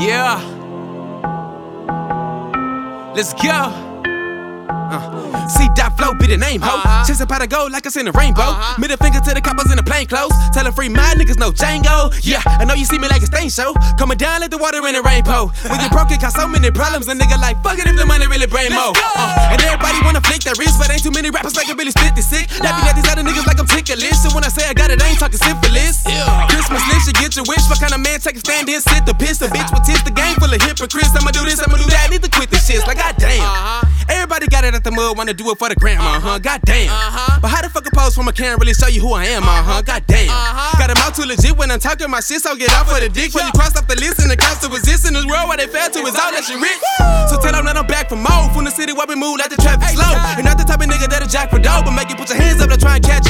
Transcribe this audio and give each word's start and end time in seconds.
Yeah. 0.00 0.40
Let's 3.14 3.34
go. 3.34 3.68
Uh. 4.90 5.46
C 5.46 5.68
dot 5.74 5.92
Flow 5.98 6.14
be 6.14 6.26
the 6.26 6.38
name, 6.38 6.62
ho. 6.62 6.78
Uh-huh. 6.78 7.04
Chasing 7.04 7.26
pot 7.26 7.42
of 7.42 7.50
gold 7.50 7.70
like 7.70 7.84
it's 7.84 8.00
in 8.00 8.06
the 8.06 8.12
rainbow. 8.16 8.48
Uh-huh. 8.48 8.80
Middle 8.80 8.96
finger 8.96 9.20
to 9.20 9.34
the 9.34 9.42
coppers 9.42 9.68
in 9.68 9.76
the 9.76 9.84
plain 9.84 10.06
clothes. 10.06 10.32
Tellin' 10.54 10.72
free 10.72 10.88
my 10.88 11.12
niggas 11.20 11.36
no 11.36 11.52
Django. 11.52 12.08
Yeah, 12.24 12.40
I 12.46 12.64
know 12.64 12.72
you 12.72 12.86
see 12.86 12.98
me 12.98 13.12
like 13.12 13.20
a 13.20 13.26
stain 13.26 13.50
show. 13.50 13.74
Coming 13.98 14.16
down 14.16 14.40
like 14.40 14.50
the 14.50 14.56
water 14.56 14.80
in 14.88 14.94
the 14.94 15.02
rainbow. 15.02 15.52
When 15.68 15.78
you 15.84 15.90
broke, 15.90 16.10
it 16.10 16.20
cause 16.20 16.32
so 16.32 16.48
many 16.48 16.70
problems. 16.70 17.06
A 17.08 17.14
nigga 17.14 17.36
like 17.36 17.60
fuck 17.62 17.76
it 17.76 17.84
if 17.84 17.92
the 17.92 18.06
money 18.06 18.26
really 18.26 18.46
brain 18.46 18.72
mo. 18.72 18.96
Uh, 18.96 19.52
and 19.52 19.60
everybody 19.60 20.00
wanna 20.00 20.24
flick 20.24 20.40
their 20.48 20.56
wrist, 20.56 20.80
but 20.80 20.88
ain't 20.88 21.04
too 21.04 21.12
many 21.12 21.28
rappers 21.28 21.56
like 21.60 21.68
a 21.68 21.74
really 21.76 21.92
spit 21.92 22.16
this 22.16 22.30
sick. 22.30 22.48
That 22.64 22.72
be 22.80 22.88
these 22.96 23.10
other 23.12 23.20
niggas 23.20 23.44
like 23.44 23.60
I'm 23.60 23.68
ticklish. 23.68 24.24
And 24.24 24.32
when 24.32 24.48
I 24.48 24.48
say 24.48 24.64
I 24.64 24.72
got 24.72 24.88
it, 24.88 25.02
I 25.02 25.12
ain't 25.12 25.20
talking 25.20 25.36
syphilis. 25.36 25.99
List, 27.30 27.38
you 27.38 27.44
wish. 27.46 27.62
What 27.70 27.78
kind 27.78 27.94
of 27.94 28.00
man 28.00 28.18
take 28.18 28.36
a 28.36 28.40
stand 28.40 28.68
here, 28.68 28.80
sit 28.80 29.06
the 29.06 29.14
piss? 29.14 29.40
A 29.42 29.46
bitch 29.46 29.70
with 29.70 29.86
tits, 29.86 30.02
the 30.02 30.10
game 30.10 30.34
full 30.42 30.50
of 30.50 30.60
hypocrites. 30.62 31.14
I'ma 31.14 31.30
do 31.30 31.44
this, 31.46 31.62
I'ma 31.62 31.78
do 31.78 31.86
that. 31.94 32.10
Need 32.10 32.22
to 32.22 32.30
quit 32.30 32.50
this 32.50 32.66
shit. 32.66 32.82
Like, 32.86 32.98
goddamn. 32.98 33.38
Uh-huh. 33.38 33.86
Everybody 34.10 34.48
got 34.48 34.64
it 34.64 34.74
at 34.74 34.82
the 34.82 34.90
mud, 34.90 35.16
wanna 35.16 35.34
do 35.34 35.46
it 35.50 35.58
for 35.58 35.68
the 35.68 35.78
grandma, 35.78 36.18
uh 36.18 36.20
huh. 36.20 36.38
Goddamn. 36.42 36.90
Uh-huh. 36.90 37.38
But 37.38 37.48
how 37.54 37.62
the 37.62 37.70
fuck 37.70 37.86
a 37.86 37.92
pose 37.94 38.14
from 38.14 38.26
a 38.26 38.34
camera 38.34 38.58
really 38.58 38.74
show 38.74 38.90
you 38.90 39.00
who 39.00 39.14
I 39.14 39.30
am, 39.30 39.46
uh 39.46 39.62
huh. 39.62 39.82
Goddamn. 39.82 40.26
Uh-huh. 40.26 40.78
Got 40.82 40.90
a 40.90 40.96
mouth 40.98 41.14
too 41.14 41.22
legit 41.22 41.54
when 41.54 41.70
I'm 41.70 41.78
talking 41.78 42.10
my 42.10 42.18
shit, 42.18 42.42
so 42.42 42.56
get 42.58 42.74
off 42.74 42.90
for 42.90 42.98
the 42.98 43.08
dick. 43.08 43.30
When 43.34 43.46
you 43.46 43.54
cross 43.54 43.78
off 43.78 43.86
the 43.86 43.94
list 43.94 44.18
and 44.18 44.30
the 44.30 44.36
cost 44.36 44.66
of 44.66 44.74
resist 44.74 45.06
in 45.06 45.14
this 45.14 45.26
world 45.26 45.46
where 45.46 45.62
they 45.62 45.70
fail 45.70 45.86
to 45.86 46.00
is 46.02 46.18
all 46.18 46.34
that 46.34 46.42
shit 46.42 46.58
rich. 46.58 46.82
So 47.30 47.38
tell 47.38 47.54
them 47.54 47.70
that 47.70 47.78
I'm 47.78 47.86
back 47.86 48.10
for 48.10 48.18
more. 48.18 48.50
From 48.50 48.66
the 48.66 48.74
city 48.74 48.90
where 48.90 49.06
we 49.06 49.14
move 49.14 49.38
like 49.38 49.54
the 49.54 49.60
traffic 49.62 49.94
slow. 49.94 50.10
And 50.34 50.42
not 50.42 50.58
the 50.58 50.66
type 50.66 50.82
of 50.82 50.90
nigga 50.90 51.06
that'll 51.06 51.30
jack 51.30 51.54
for 51.54 51.62
dough, 51.62 51.86
but 51.86 51.94
make 51.94 52.10
you 52.10 52.18
put 52.18 52.26
your 52.34 52.42
hands 52.42 52.58
up 52.58 52.66
to 52.74 52.76
try 52.76 52.98
and 52.98 53.04
catch 53.06 53.29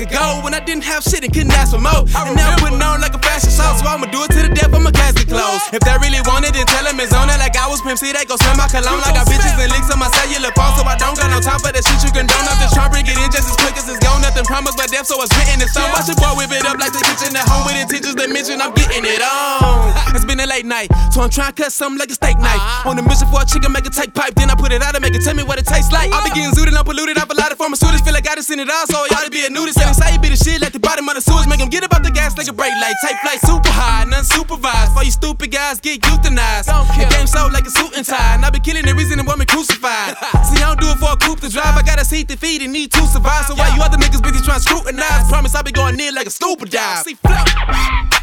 way 0.00 0.06
back 0.08 0.44
when 0.44 0.54
I 0.54 0.60
didn't 0.60 0.84
have 0.84 1.02
shit 1.04 1.24
and 1.24 1.32
couldn't 1.32 1.52
ask 1.52 1.72
for 1.72 1.80
more. 1.80 2.04
And 2.16 2.36
now 2.36 2.56
I'm 2.56 2.60
putting 2.60 2.80
on 2.80 3.00
like 3.00 3.12
a 3.12 3.20
fashion 3.20 3.52
show, 3.52 3.68
so 3.76 3.84
I'ma 3.84 4.08
do 4.08 4.24
it 4.24 4.30
to 4.32 4.40
the 4.48 4.52
death. 4.52 4.72
I'ma 4.72 4.90
cast 4.90 5.20
close. 5.28 5.62
If 5.72 5.80
they 5.84 5.96
really 6.00 6.20
want 6.24 6.48
it, 6.48 6.56
then 6.56 6.66
tell 6.66 6.84
them 6.84 6.98
it's 7.00 7.12
on 7.12 7.28
it 7.28 7.38
like 7.38 7.56
I 7.56 7.68
was 7.68 7.80
Pimp 7.82 7.98
C. 7.98 8.12
They 8.12 8.24
go 8.24 8.36
smell 8.40 8.56
my 8.56 8.68
cologne 8.68 9.00
like 9.04 9.16
I 9.16 9.24
bitches 9.28 9.56
and 9.60 9.70
links 9.70 9.90
on 9.92 9.98
my 10.00 10.08
cellular 10.10 10.52
phone, 10.56 10.72
so 10.76 10.82
I 10.86 10.96
don't 10.96 11.16
got 11.16 11.28
no 11.28 11.38
time 11.38 11.60
for 11.60 11.72
that 11.72 11.84
shit 11.84 12.00
you 12.00 12.12
condone. 12.12 12.46
I'm 12.48 12.58
just 12.58 12.74
trying 12.74 12.88
to 12.88 12.94
bring 12.94 13.06
it 13.06 13.16
in 13.16 13.30
just 13.30 13.46
as 13.46 13.56
quick 13.60 13.76
as 13.76 13.86
it's 13.88 14.00
gone. 14.00 14.20
Nothing 14.24 14.46
promised 14.48 14.76
by 14.80 14.88
death, 14.88 15.06
so 15.06 15.20
it's 15.20 15.32
written 15.36 15.60
in 15.60 15.68
stone. 15.68 15.90
Watch 15.92 16.08
your 16.08 16.18
boy 16.18 16.32
whip 16.36 16.52
it 16.52 16.64
up 16.64 16.80
like 16.80 16.92
the 16.94 17.02
kitchen 17.04 17.36
at 17.36 17.46
home 17.46 17.68
with 17.68 17.76
intentions 17.76 18.16
that 18.16 18.28
mention 18.32 18.60
I'm 18.60 18.72
getting 18.72 19.04
it 19.04 19.22
on. 19.22 19.92
It's 20.20 20.26
been 20.26 20.40
a 20.42 20.46
late 20.46 20.66
night, 20.66 20.90
so 21.14 21.22
I'm 21.22 21.30
trying 21.30 21.54
to 21.54 21.62
cut 21.62 21.72
something 21.72 21.96
like 21.96 22.10
a 22.10 22.18
steak 22.18 22.36
knife. 22.42 22.60
On 22.84 22.98
a 22.98 23.02
mission 23.02 23.30
for 23.30 23.40
a 23.40 23.46
chicken, 23.46 23.70
make 23.70 23.86
a 23.86 23.94
take 23.94 24.12
pipe, 24.12 24.34
then 24.34 24.50
I 24.50 24.58
put 24.58 24.72
it 24.74 24.82
out 24.82 24.98
and 24.98 25.02
make 25.02 25.14
it 25.14 25.22
tell 25.22 25.38
me 25.38 25.44
what 25.46 25.58
it 25.58 25.66
tastes 25.66 25.92
like. 25.94 26.10
I 26.10 26.18
be 26.26 26.34
I'm 26.80 26.86
polluted, 26.88 27.20
a 27.20 27.28
lot 27.36 27.52
of 27.52 27.58
pharmaceuticals. 27.60 28.00
Feel 28.00 28.16
like 28.16 28.24
I 28.24 28.40
just 28.40 28.48
seen 28.48 28.56
it 28.56 28.72
all, 28.72 28.86
so 28.88 29.04
y'all 29.12 29.20
to 29.20 29.28
be 29.28 29.44
a 29.44 29.52
nudist. 29.52 29.76
And 29.84 29.92
say 29.92 30.16
you 30.16 30.18
be 30.18 30.32
the 30.32 30.40
shit 30.40 30.64
like 30.64 30.72
the 30.72 30.80
bottom 30.80 31.04
of 31.04 31.14
the 31.14 31.20
sewers. 31.20 31.44
Make 31.46 31.60
them 31.60 31.68
get 31.68 31.84
about 31.84 32.02
the 32.02 32.10
gas 32.10 32.32
like 32.40 32.48
a 32.48 32.56
brake 32.56 32.72
light. 32.80 32.96
Take 33.04 33.20
flight 33.20 33.36
super 33.44 33.68
high, 33.68 34.08
none 34.08 34.24
supervised. 34.24 34.96
For 34.96 35.04
you 35.04 35.12
stupid 35.12 35.52
guys, 35.52 35.78
get 35.78 36.00
euthanized. 36.00 36.72
The 36.96 37.04
game 37.12 37.26
sold 37.28 37.52
like 37.52 37.66
a 37.66 37.70
suit 37.70 37.92
and 38.00 38.06
tie, 38.06 38.32
and 38.32 38.46
I 38.46 38.48
be 38.48 38.60
killing 38.60 38.86
the 38.88 38.94
reason 38.94 39.20
the 39.20 39.28
woman 39.28 39.46
crucified. 39.46 40.16
See, 40.48 40.56
I 40.56 40.72
don't 40.72 40.80
do 40.80 40.88
it 40.88 40.96
for 40.96 41.12
a 41.12 41.20
coupe 41.20 41.44
to 41.44 41.52
drive. 41.52 41.76
I 41.76 41.84
got 41.84 42.00
a 42.00 42.04
seat 42.04 42.32
to 42.32 42.36
feed 42.40 42.62
and 42.62 42.72
need 42.72 42.92
to 42.92 43.04
survive. 43.04 43.44
So 43.44 43.60
why 43.60 43.76
you 43.76 43.82
other 43.84 44.00
niggas 44.00 44.24
busy 44.24 44.40
trying 44.40 44.60
to 44.60 44.64
scrutinize? 44.64 45.28
Promise 45.28 45.54
I'll 45.54 45.62
be 45.62 45.76
going 45.76 46.00
in 46.00 46.14
like 46.14 46.28
a 46.28 46.32
stupid 46.32 46.70
dive. 46.70 47.04
See, 47.04 47.12
flow. 47.20 48.19